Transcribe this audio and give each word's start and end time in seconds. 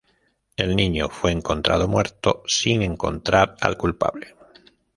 El 0.55 0.75
niño 0.75 1.09
fue 1.09 1.29
encontrado 1.31 1.87
muerto, 1.87 2.41
sin 2.47 2.81
encontrar 2.81 3.55
al 3.61 3.77
culpable. 3.77 4.35